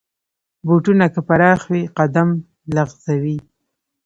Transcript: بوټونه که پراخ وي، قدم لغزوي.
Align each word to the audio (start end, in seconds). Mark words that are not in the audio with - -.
بوټونه 0.65 1.05
که 1.13 1.19
پراخ 1.27 1.61
وي، 1.71 1.83
قدم 1.97 2.29
لغزوي. 2.75 3.37